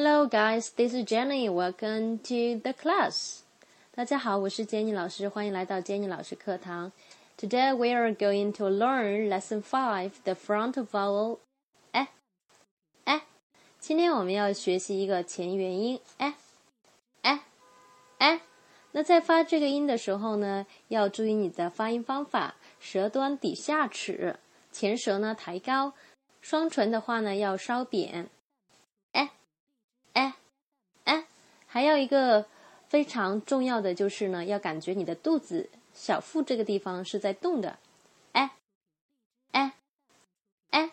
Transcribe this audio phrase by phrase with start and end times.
[0.00, 0.70] Hello, guys.
[0.76, 1.48] This is Jenny.
[1.48, 3.40] Welcome to the class.
[3.96, 6.92] 大家好，我是 Jenny 老师，欢迎来到 Jenny 老师课堂。
[7.36, 11.40] Today we are going to learn Lesson Five, the front vowel.
[11.90, 12.10] 哎
[13.06, 13.22] 哎，
[13.80, 16.34] 今天我们要学习一个前元音哎
[17.22, 17.40] 哎
[18.18, 18.40] 哎。
[18.92, 24.36] 那在发这个音的时候呢，要注意你的发音方法，舌端抵下齿，
[24.70, 25.94] 前舌呢抬高，
[26.40, 28.30] 双唇的话呢要稍扁。
[29.10, 29.30] 哎
[30.12, 30.34] 哎
[31.04, 31.24] 哎，
[31.78, 32.44] 还有一个
[32.88, 37.78] 非常重要的就是呢要感觉你的肚子小腹这个地方是在动的。
[38.32, 38.50] 哎
[39.52, 39.74] 哎
[40.70, 40.90] 哎。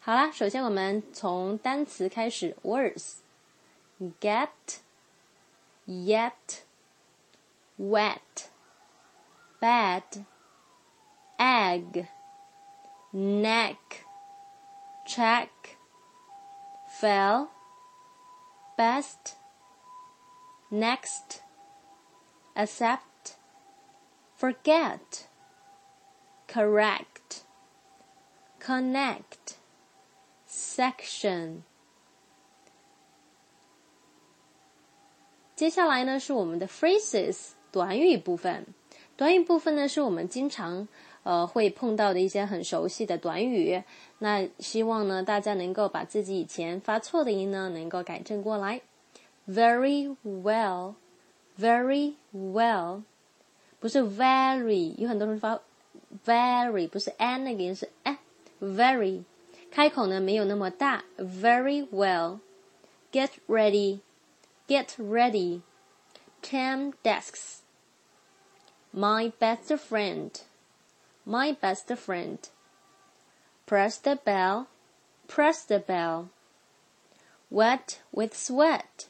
[0.00, 3.20] 好啦首先我们从单词开始 words
[4.20, 4.50] get
[5.86, 6.60] yet
[7.78, 8.50] wet
[9.62, 10.26] bad
[11.38, 12.06] egg
[13.14, 13.76] neck
[15.06, 15.48] check
[17.00, 17.48] fell
[18.76, 19.41] best
[20.71, 21.41] ，words，get，yet，wet，neck，chack，fell，best，next,
[22.55, 23.37] accept,
[24.39, 25.27] forget,
[26.47, 27.43] correct,
[28.59, 29.57] connect,
[30.47, 31.63] section。
[35.55, 38.67] 接下来呢是我们的 phrases 短语部分。
[39.15, 40.87] 短语部分呢是我们经常
[41.23, 43.83] 呃会碰到的一些很熟悉的短语。
[44.19, 48.81] 那希望呢大家能够把自己以前发错的音呢能够改正过来。
[49.47, 50.95] very well,
[51.57, 53.03] very well，
[53.79, 55.59] 不是 very，有很多人发
[56.25, 58.17] very，不是 n 那个音是 a
[58.61, 59.23] very，
[59.71, 64.01] 开口呢没有那么大，very well。Get ready,
[64.67, 65.61] get ready.
[66.41, 67.61] Ten desks.
[68.93, 70.31] My best friend,
[71.25, 72.37] my best friend.
[73.65, 74.67] Press the bell,
[75.27, 76.29] press the bell.
[77.49, 79.07] Wet with sweat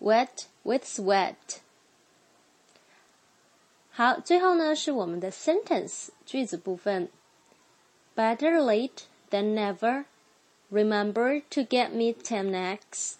[0.00, 1.60] wet with sweat。
[3.90, 7.08] 好，最后呢是我们的 sentence 句子部分。
[8.16, 10.04] Better late than never.
[10.70, 13.14] Remember to get me ten eggs.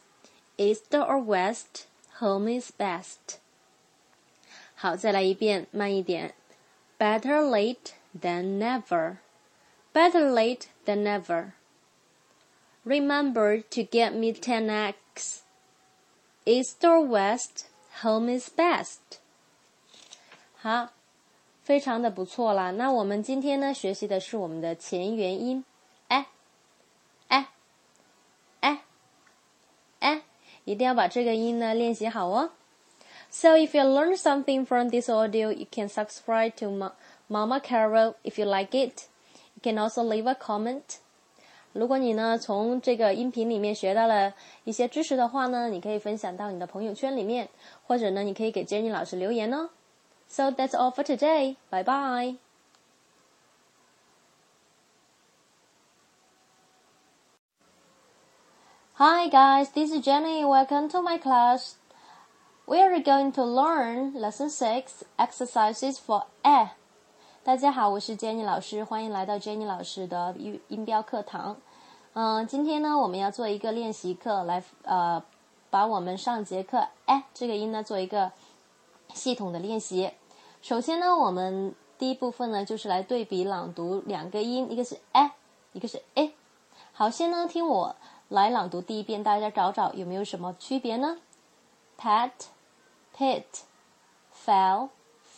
[0.57, 1.87] East or west,
[2.19, 3.39] home is best.
[4.75, 6.35] 好，再来一遍，慢一点。
[6.99, 9.17] Better late than never.
[9.93, 11.53] Better late than never.
[12.85, 15.43] Remember to get me ten eggs.
[16.45, 17.67] East or west,
[18.03, 19.19] home is best。
[20.57, 20.91] 好，
[21.63, 22.71] 非常的不错啦。
[22.73, 25.65] 那我们今天呢，学习的是我们的前元音，
[26.09, 26.27] 哎，
[27.29, 27.49] 哎，
[28.61, 28.83] 哎，
[30.01, 30.23] 哎，
[30.65, 32.51] 一定要把这个音呢练习好哦。
[33.31, 36.71] So if you learn something from this audio, you can subscribe to
[37.27, 39.09] Mama Carol if you like it.
[39.55, 40.99] You can also leave a comment.
[41.73, 44.33] 如果你呢从这个音频里面学到了
[44.63, 47.49] 一些知识的话呢，你可以分享到你的朋友圈里面，
[47.87, 49.71] 或者呢你可以给 Jenny 老师留言哦。
[50.29, 51.57] So that's all for today.
[51.71, 52.37] Bye bye.
[58.97, 60.45] Hi guys, this is Jenny.
[60.45, 61.75] Welcome to my class.
[62.67, 66.71] We are going to learn lesson six exercises for A.
[67.50, 71.58] 大家好，我是 Jenny 老师，欢迎来到 Jenny 老师的音音标课堂。
[72.14, 75.24] 嗯，今天呢，我们要做一个练习课，来呃，
[75.72, 78.32] 把我们上节课哎这个音呢做一个
[79.16, 80.12] 系统的练习。
[80.62, 85.34] 首先呢，我们第一部分呢就是来对比朗读两个音，一个是哎，
[85.74, 86.32] 一个是哎。
[86.94, 87.96] 好，先呢听我
[88.28, 91.18] 来朗读第一遍，大家找找有没有什么区别呢
[92.00, 92.30] ？Pat,
[93.18, 93.46] pit,
[94.46, 94.90] fell,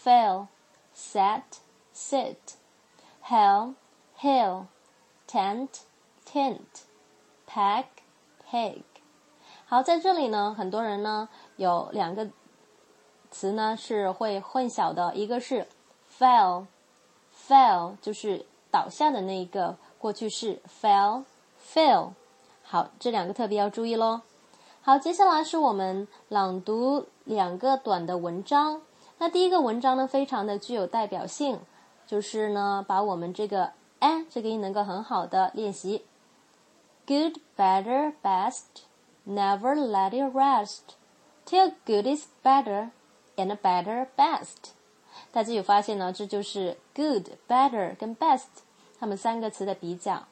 [0.04, 0.48] fell,
[0.94, 1.44] sat.
[1.94, 2.35] Sit,
[3.24, 3.75] hell,
[4.19, 4.66] hill,
[5.28, 5.69] tent,
[6.25, 6.59] tint,
[7.47, 7.85] pack,
[8.50, 8.84] pig。
[9.66, 12.30] 好，在这里呢，很多人呢有两个
[13.30, 15.68] 词呢是会混淆的，一个是
[16.18, 22.12] fell，fell 就是倒下的那一个过去式 fell，fell。
[22.63, 24.21] 好，这两个特别要注意喽。
[24.81, 28.81] 好，接下来是我们朗读两个短的文章。
[29.19, 31.60] 那第一个文章呢，非常的具有代表性。
[32.11, 36.05] 就是呢，把我们这个 a 这个音能够很好的练习。
[37.06, 38.85] Good, better, best,
[39.26, 40.97] never let it rest
[41.44, 42.91] till good is better
[43.37, 44.73] and better best。
[45.32, 46.12] 大家有发现呢？
[46.12, 48.47] 这就是 good, better 跟 best
[48.99, 50.25] 它们三个词的比较。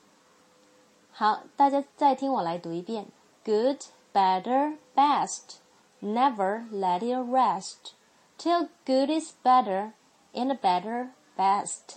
[1.13, 3.07] 好，大家再听我来读一遍：
[3.45, 3.79] Good,
[4.13, 5.59] better, best,
[6.03, 7.93] never let it rest
[8.37, 9.93] till good is better
[10.33, 11.97] and better best。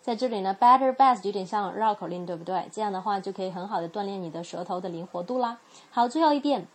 [0.00, 2.68] 在这里呢，better best 有点像绕口令，对不对？
[2.72, 5.58] 这样的话就可以很好的锻炼你的舌头的灵活度啦。
[5.90, 6.66] 好，最后一遍，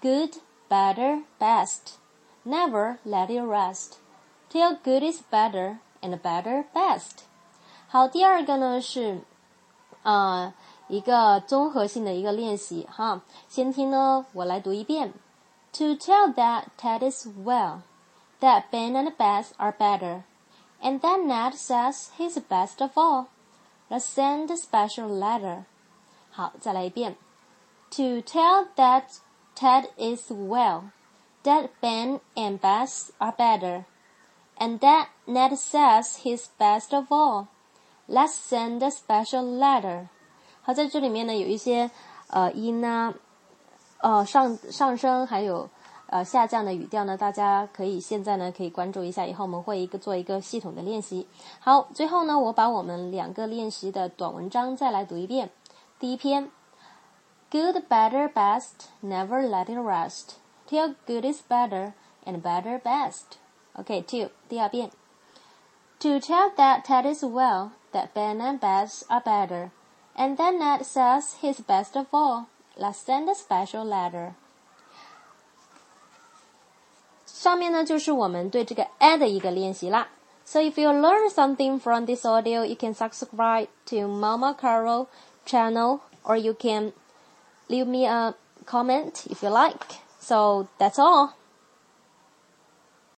[0.00, 0.36] good
[0.68, 3.98] better best。Never let it rest
[4.50, 7.24] till good is better and better best。
[7.86, 9.20] 好，第二个呢是，
[10.02, 10.54] 呃，
[10.88, 13.20] 一个综合性的一个练习哈。
[13.46, 15.12] 先听呢，我来读一遍。
[15.74, 17.82] To tell that Ted is well,
[18.40, 20.22] that Ben and Beth are better,
[20.84, 23.28] and that Ned says he's best of all,
[23.90, 25.64] let's send a special letter.
[26.30, 27.16] 好，再来一遍。
[27.90, 29.18] To tell that
[29.54, 30.90] Ted is well
[31.42, 33.84] that Ben and Beth are better,
[34.56, 37.48] and that Ned says he's best of all.
[38.06, 40.08] Let's send a special letter.
[40.62, 41.90] 好，在这里面呢，有一些
[42.28, 43.14] 呃音呢，
[43.98, 45.68] 呃上上升还有
[46.07, 51.27] 呃下降的语调呢，大家可以现在呢可以关注一下，以后我们会一个做一个系统的练习。
[51.59, 55.49] 好，最后呢，我把我们两个练习的短文章再来读一遍。
[55.99, 56.51] 第一篇
[57.49, 60.35] ，Good, better, best, never let it rest
[60.67, 61.93] till good is better
[62.25, 63.37] and better best.
[63.73, 64.91] OK, two, 第二遍.
[65.99, 69.71] To tell that Ted is well, that Ben and Beth are better,
[70.15, 74.33] and that Ned says he's best of all, let's send a special letter.
[77.44, 80.08] 上面呢就是我们对这个 a 的一个练习啦。
[80.44, 85.06] So if you learn something from this audio, you can subscribe to Mama Carol
[85.46, 86.92] channel, or you can
[87.68, 88.34] leave me a
[88.66, 90.00] comment if you like.
[90.18, 91.34] So that's all.